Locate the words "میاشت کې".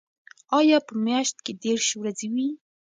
1.05-1.53